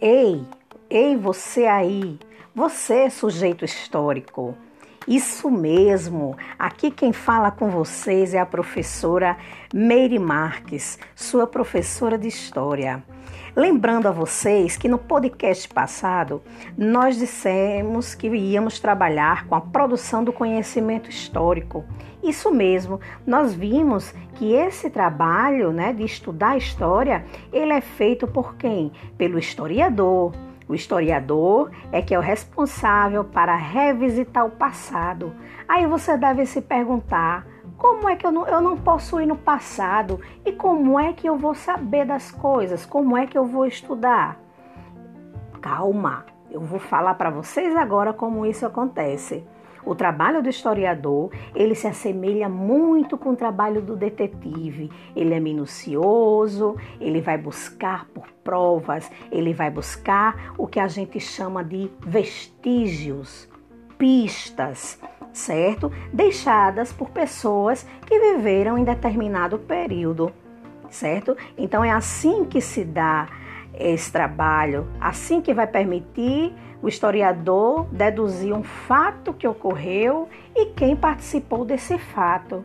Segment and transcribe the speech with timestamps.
[0.00, 0.40] Ei,
[0.88, 2.20] ei você aí,
[2.54, 4.56] você sujeito histórico.
[5.08, 6.36] Isso mesmo.
[6.58, 9.38] Aqui quem fala com vocês é a professora
[9.72, 13.02] Meire Marques, sua professora de história.
[13.56, 16.42] Lembrando a vocês que no podcast passado
[16.76, 21.86] nós dissemos que íamos trabalhar com a produção do conhecimento histórico.
[22.22, 28.56] Isso mesmo, nós vimos que esse trabalho, né, de estudar história, ele é feito por
[28.56, 28.92] quem?
[29.16, 30.34] Pelo historiador.
[30.68, 35.34] O historiador é que é o responsável para revisitar o passado.
[35.66, 37.46] Aí você deve se perguntar:
[37.78, 40.20] como é que eu não, eu não posso ir no passado?
[40.44, 42.84] E como é que eu vou saber das coisas?
[42.84, 44.38] Como é que eu vou estudar?
[45.62, 49.46] Calma, eu vou falar para vocês agora como isso acontece.
[49.88, 54.90] O trabalho do historiador, ele se assemelha muito com o trabalho do detetive.
[55.16, 61.18] Ele é minucioso, ele vai buscar por provas, ele vai buscar o que a gente
[61.18, 63.48] chama de vestígios,
[63.96, 65.00] pistas
[65.32, 65.90] certo?
[66.12, 70.32] Deixadas por pessoas que viveram em determinado período,
[70.90, 71.34] certo?
[71.56, 73.28] Então é assim que se dá
[73.78, 80.96] esse trabalho, assim que vai permitir o historiador deduzir um fato que ocorreu e quem
[80.96, 82.64] participou desse fato.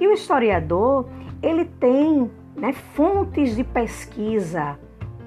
[0.00, 1.08] E o historiador,
[1.42, 4.78] ele tem né, fontes de pesquisa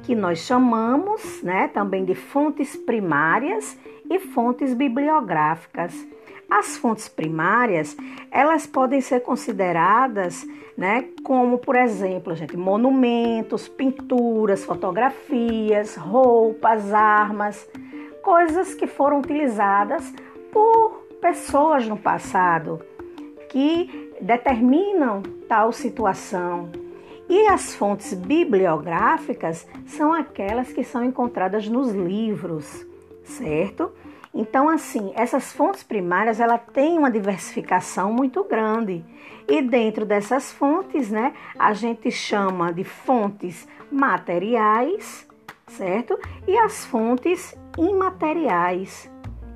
[0.03, 3.77] que nós chamamos né, também de fontes primárias
[4.09, 6.07] e fontes bibliográficas.
[6.49, 7.97] As fontes primárias,
[8.31, 10.45] elas podem ser consideradas,
[10.77, 17.67] né, como, por exemplo, gente, monumentos, pinturas, fotografias, roupas, armas,
[18.21, 20.13] coisas que foram utilizadas
[20.51, 22.79] por pessoas no passado
[23.49, 26.69] que determinam tal situação.
[27.27, 32.85] E as fontes bibliográficas são aquelas que são encontradas nos livros,
[33.23, 33.91] certo?
[34.37, 39.03] Então, assim, essas fontes primárias, ela tem uma diversificação muito grande.
[39.47, 45.25] E dentro dessas fontes, né, a gente chama de fontes materiais,
[45.67, 46.19] certo?
[46.45, 49.09] E as fontes imateriais.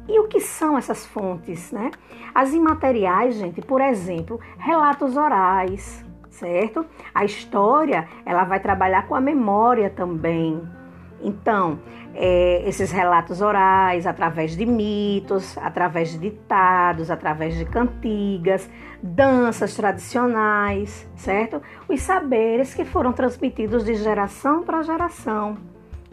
[0.07, 1.91] E o que são essas fontes, né?
[2.33, 6.85] As imateriais, gente, por exemplo, relatos orais, certo?
[7.13, 10.78] A história, ela vai trabalhar com a memória também.
[11.21, 11.79] Então,
[12.15, 18.69] é, esses relatos orais, através de mitos, através de ditados, através de cantigas,
[19.01, 21.61] danças tradicionais, certo?
[21.87, 25.57] Os saberes que foram transmitidos de geração para geração,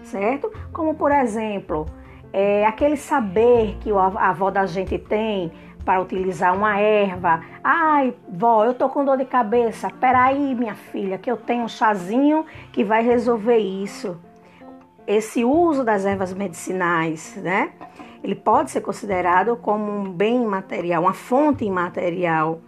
[0.03, 0.53] certo?
[0.73, 1.87] Como, por exemplo,
[2.33, 5.51] é, aquele saber que a avó da gente tem
[5.85, 7.41] para utilizar uma erva.
[7.63, 9.89] Ai, vó, eu tô com dor de cabeça.
[9.89, 14.19] Peraí, minha filha, que eu tenho um chazinho que vai resolver isso
[15.07, 17.73] esse uso das ervas medicinais, né?
[18.23, 22.61] Ele pode ser considerado como um bem material, uma fonte imaterial.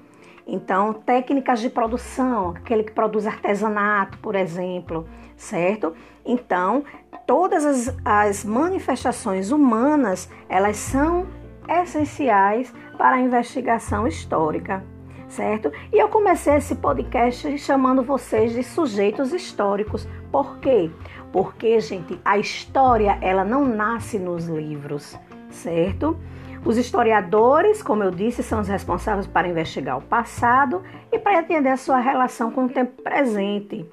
[0.46, 5.06] Então, técnicas de produção, aquele que produz artesanato, por exemplo,
[5.36, 5.94] certo?
[6.24, 6.84] Então,
[7.26, 11.26] todas as, as manifestações humanas, elas são
[11.68, 14.82] essenciais para a investigação histórica,
[15.28, 15.70] certo?
[15.92, 20.08] E eu comecei esse podcast chamando vocês de sujeitos históricos.
[20.32, 20.90] Por quê?
[21.32, 25.18] Porque, gente, a história ela não nasce nos livros,
[25.50, 26.16] certo?
[26.64, 31.68] Os historiadores, como eu disse, são os responsáveis para investigar o passado e para entender
[31.68, 33.86] a sua relação com o tempo presente.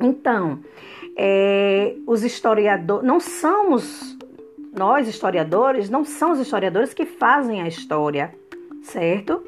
[0.00, 0.60] Então,
[1.16, 4.16] é, os historiadores, não somos
[4.72, 8.32] nós historiadores, não são os historiadores que fazem a história,
[8.82, 9.42] certo?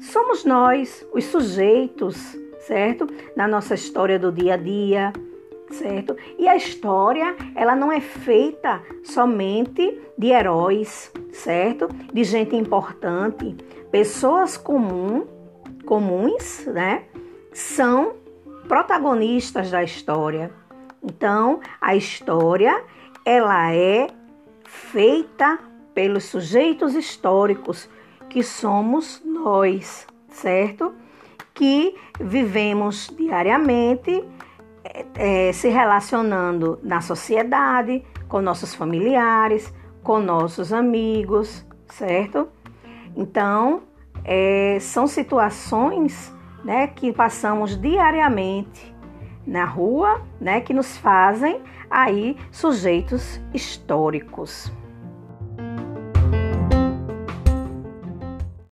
[0.00, 3.06] Somos nós, os sujeitos, certo?
[3.34, 5.12] Na nossa história do dia a dia,
[5.70, 6.16] certo?
[6.38, 11.88] E a história, ela não é feita somente de heróis, certo?
[12.12, 13.56] De gente importante.
[13.90, 15.26] Pessoas comum,
[15.84, 17.04] comuns, né?
[17.52, 18.14] São
[18.68, 20.50] protagonistas da história.
[21.02, 22.82] Então, a história,
[23.24, 24.08] ela é
[24.64, 25.58] feita
[25.94, 27.88] pelos sujeitos históricos
[28.28, 30.92] que somos nós, certo?
[31.54, 34.24] Que vivemos diariamente
[35.14, 39.72] é, se relacionando na sociedade, com nossos familiares,
[40.02, 42.48] com nossos amigos, certo?
[43.14, 43.82] Então,
[44.24, 46.34] é, são situações
[46.64, 48.92] né, que passamos diariamente
[49.46, 54.72] na rua, né, que nos fazem aí sujeitos históricos.